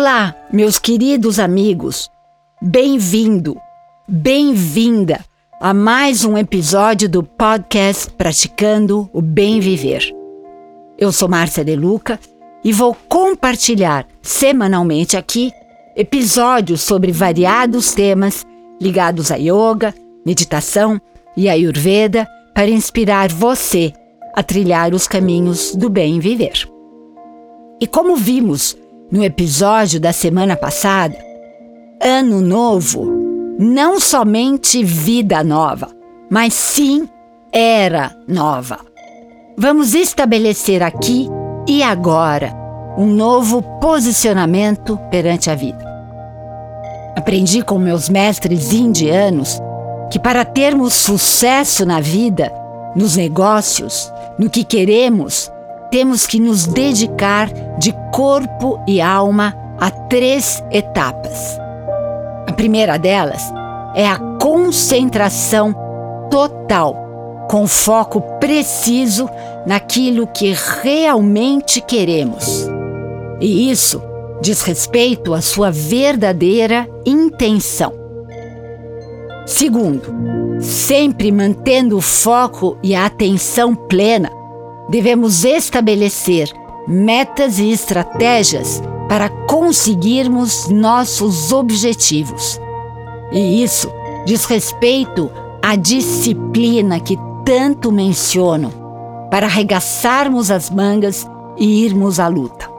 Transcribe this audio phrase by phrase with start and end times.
[0.00, 2.08] Olá, meus queridos amigos.
[2.62, 3.60] Bem-vindo,
[4.06, 5.24] bem-vinda
[5.60, 10.14] a mais um episódio do podcast Praticando o Bem Viver.
[10.96, 12.16] Eu sou Márcia De Luca
[12.62, 15.50] e vou compartilhar semanalmente aqui
[15.96, 18.46] episódios sobre variados temas
[18.80, 19.92] ligados a yoga,
[20.24, 21.00] meditação
[21.36, 23.92] e ayurveda para inspirar você
[24.32, 26.70] a trilhar os caminhos do bem viver.
[27.80, 28.76] E como vimos
[29.10, 31.16] no episódio da semana passada,
[32.02, 33.18] Ano Novo
[33.58, 35.88] não somente vida nova,
[36.30, 37.08] mas sim
[37.50, 38.78] era nova.
[39.56, 41.28] Vamos estabelecer aqui
[41.66, 42.54] e agora
[42.96, 45.84] um novo posicionamento perante a vida.
[47.16, 49.58] Aprendi com meus mestres indianos
[50.10, 52.52] que para termos sucesso na vida,
[52.94, 55.50] nos negócios, no que queremos,
[55.90, 61.58] temos que nos dedicar de corpo e alma a três etapas.
[62.46, 63.42] A primeira delas
[63.94, 65.74] é a concentração
[66.30, 69.28] total, com foco preciso
[69.66, 72.68] naquilo que realmente queremos.
[73.40, 74.02] E isso
[74.40, 77.92] diz respeito à sua verdadeira intenção.
[79.46, 84.30] Segundo, sempre mantendo o foco e a atenção plena,
[84.88, 86.52] devemos estabelecer
[86.86, 92.60] metas e estratégias para conseguirmos nossos objetivos.
[93.30, 93.90] E isso
[94.24, 95.30] diz respeito
[95.62, 98.72] à disciplina que tanto menciono
[99.30, 101.26] para arregaçarmos as mangas
[101.58, 102.70] e irmos à luta.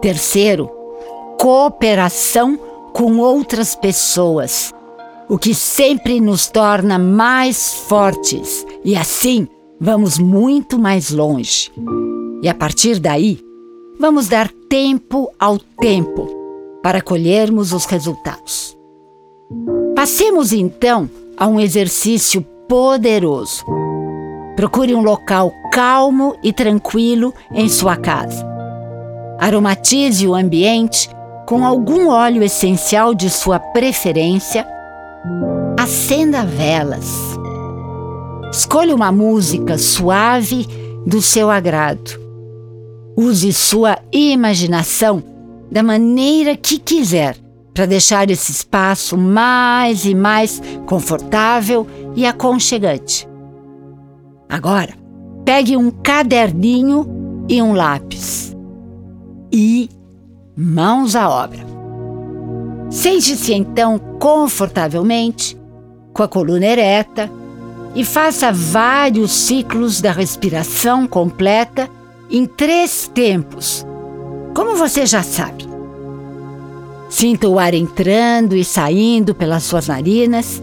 [0.00, 0.70] Terceiro,
[1.38, 2.58] cooperação
[2.92, 4.72] com outras pessoas,
[5.28, 9.48] o que sempre nos torna mais fortes e assim
[9.80, 11.70] vamos muito mais longe.
[12.42, 13.38] E a partir daí,
[13.98, 16.28] vamos dar tempo ao tempo
[16.82, 18.76] para colhermos os resultados.
[19.94, 23.64] Passemos então a um exercício poderoso.
[24.54, 28.46] Procure um local calmo e tranquilo em sua casa.
[29.38, 31.10] Aromatize o ambiente
[31.46, 34.66] com algum óleo essencial de sua preferência.
[35.78, 37.35] Acenda velas.
[38.56, 40.66] Escolha uma música suave
[41.06, 42.18] do seu agrado.
[43.14, 45.22] Use sua imaginação
[45.70, 47.36] da maneira que quiser
[47.74, 51.86] para deixar esse espaço mais e mais confortável
[52.16, 53.28] e aconchegante.
[54.48, 54.94] Agora,
[55.44, 58.56] pegue um caderninho e um lápis
[59.52, 59.90] e
[60.56, 61.60] mãos à obra.
[62.88, 65.60] Sente-se então confortavelmente,
[66.14, 67.30] com a coluna ereta,
[67.96, 71.88] e faça vários ciclos da respiração completa
[72.28, 73.86] em três tempos,
[74.54, 75.66] como você já sabe.
[77.08, 80.62] Sinta o ar entrando e saindo pelas suas narinas.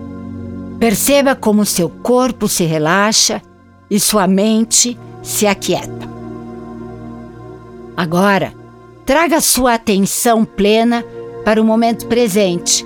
[0.79, 3.41] Perceba como seu corpo se relaxa
[3.89, 6.07] e sua mente se aquieta.
[7.97, 8.53] Agora,
[9.07, 11.03] traga sua atenção plena
[11.43, 12.85] para o momento presente,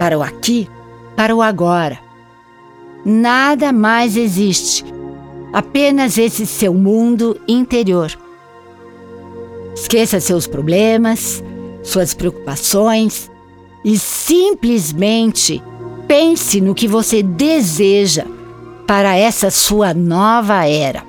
[0.00, 0.68] para o aqui,
[1.14, 2.07] para o agora.
[3.04, 4.84] Nada mais existe,
[5.52, 8.10] apenas esse seu mundo interior.
[9.74, 11.42] Esqueça seus problemas,
[11.82, 13.30] suas preocupações
[13.84, 15.62] e simplesmente
[16.06, 18.24] pense no que você deseja
[18.86, 21.04] para essa sua nova era.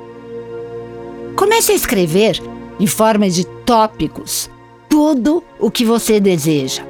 [1.36, 2.42] Comece a escrever
[2.80, 4.50] em forma de tópicos
[4.88, 6.84] tudo o que você deseja.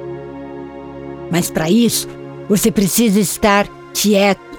[1.30, 2.08] Mas para isso,
[2.48, 4.49] você precisa estar quieto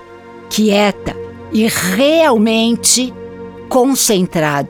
[0.52, 1.16] quieta
[1.54, 3.14] e realmente
[3.70, 4.70] concentrado,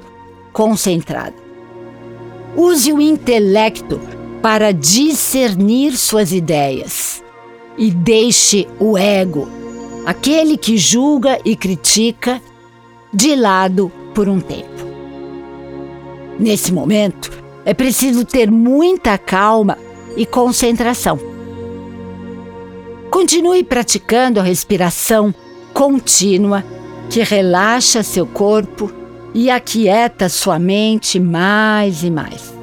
[0.53, 1.33] concentrada.
[2.55, 3.99] Use o intelecto
[4.43, 7.23] para discernir suas ideias
[7.77, 9.49] e deixe o ego,
[10.05, 12.39] aquele que julga e critica,
[13.11, 14.69] de lado por um tempo.
[16.39, 17.31] Nesse momento,
[17.65, 19.77] é preciso ter muita calma
[20.15, 21.19] e concentração.
[23.09, 25.33] Continue praticando a respiração
[25.73, 26.63] contínua
[27.09, 28.91] que relaxa seu corpo
[29.33, 32.53] e aquieta sua mente mais e mais.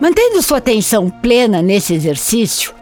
[0.00, 2.72] Mantendo sua atenção plena nesse exercício,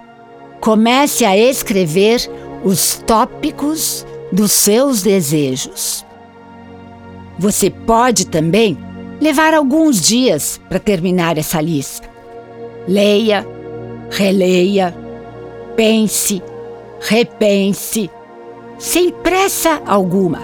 [0.60, 2.20] comece a escrever
[2.64, 6.04] os tópicos dos seus desejos.
[7.38, 8.76] Você pode também
[9.20, 12.08] levar alguns dias para terminar essa lista.
[12.86, 13.46] Leia,
[14.10, 14.94] releia,
[15.74, 16.42] pense,
[17.00, 18.10] repense
[18.78, 20.40] sem pressa alguma.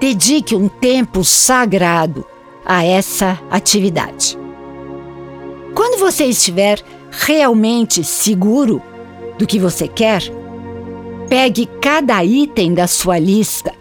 [0.00, 2.24] Dedique um tempo sagrado
[2.64, 4.38] a essa atividade.
[5.74, 6.80] Quando você estiver
[7.10, 8.82] realmente seguro
[9.38, 10.22] do que você quer,
[11.28, 13.72] pegue cada item da sua lista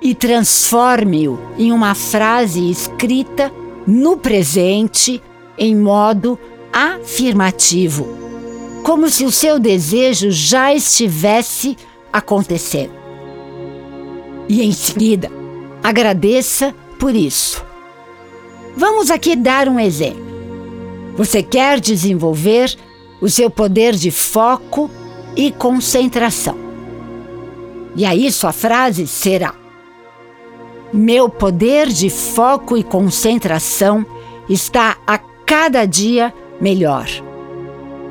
[0.00, 3.52] e transforme-o em uma frase escrita
[3.86, 5.22] no presente
[5.58, 6.38] em modo
[6.72, 8.08] afirmativo,
[8.82, 11.76] como se o seu desejo já estivesse
[12.12, 12.92] acontecendo.
[14.48, 15.30] E em seguida,
[15.82, 17.64] agradeça por isso.
[18.76, 20.30] Vamos aqui dar um exemplo.
[21.16, 22.76] Você quer desenvolver
[23.20, 24.90] o seu poder de foco
[25.36, 26.56] e concentração.
[27.94, 29.54] E aí sua frase será:
[30.92, 34.06] Meu poder de foco e concentração
[34.48, 37.06] está a cada dia melhor.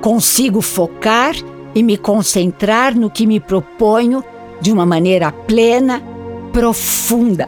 [0.02, 1.36] Consigo focar
[1.74, 4.24] e me concentrar no que me proponho
[4.62, 6.02] de uma maneira plena,
[6.52, 7.48] profunda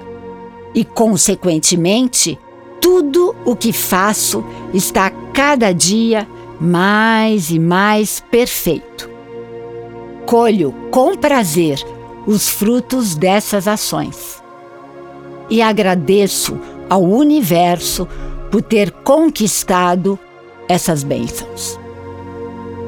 [0.73, 2.39] e, consequentemente,
[2.79, 6.27] tudo o que faço está cada dia
[6.59, 9.09] mais e mais perfeito.
[10.25, 11.83] Colho com prazer
[12.25, 14.41] os frutos dessas ações
[15.49, 16.57] e agradeço
[16.89, 18.07] ao universo
[18.51, 20.17] por ter conquistado
[20.67, 21.79] essas bênçãos.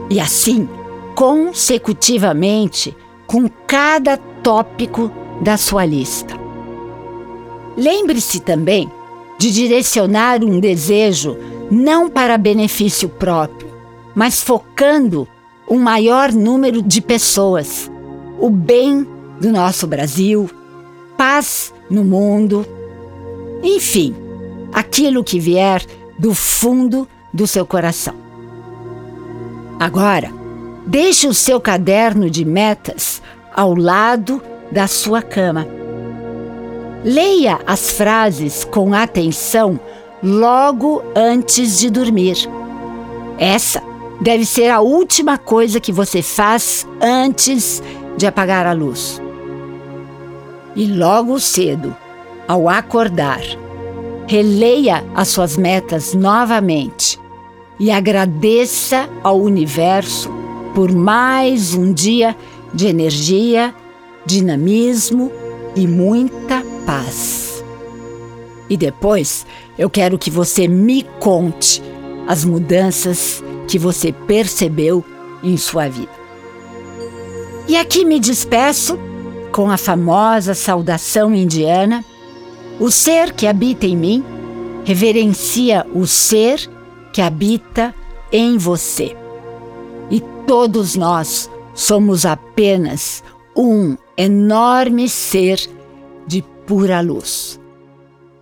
[0.09, 0.69] E assim,
[1.15, 2.95] consecutivamente,
[3.25, 5.11] com cada tópico
[5.41, 6.35] da sua lista.
[7.75, 8.89] Lembre-se também
[9.39, 11.37] de direcionar um desejo
[11.71, 13.67] não para benefício próprio,
[14.13, 15.27] mas focando
[15.67, 17.89] um maior número de pessoas,
[18.39, 19.07] o bem
[19.39, 20.49] do nosso Brasil,
[21.17, 22.65] paz no mundo,
[23.63, 24.15] enfim,
[24.71, 25.83] aquilo que vier
[26.19, 28.13] do fundo do seu coração.
[29.79, 30.42] Agora,
[30.85, 33.21] deixe o seu caderno de metas
[33.53, 34.41] ao lado
[34.71, 35.67] da sua cama.
[37.03, 39.79] Leia as frases com atenção
[40.21, 42.37] logo antes de dormir.
[43.37, 43.81] Essa
[44.21, 47.83] deve ser a última coisa que você faz antes
[48.17, 49.21] de apagar a luz.
[50.75, 51.95] E logo cedo,
[52.47, 53.41] ao acordar,
[54.27, 57.19] releia as suas metas novamente
[57.79, 60.42] e agradeça ao universo
[60.73, 62.35] por mais um dia
[62.73, 63.73] de energia,
[64.25, 65.31] dinamismo
[65.75, 67.63] e muita paz.
[68.69, 69.45] E depois
[69.77, 71.81] eu quero que você me conte
[72.27, 75.03] as mudanças que você percebeu
[75.43, 76.11] em sua vida.
[77.67, 78.97] E aqui me despeço
[79.51, 82.03] com a famosa saudação indiana:
[82.79, 84.23] O ser que habita em mim
[84.83, 86.69] reverencia o ser
[87.13, 87.93] que habita
[88.31, 89.22] em você.
[90.47, 93.23] Todos nós somos apenas
[93.55, 95.59] um enorme ser
[96.27, 97.59] de pura luz.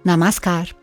[0.03, 0.80] Namaskar.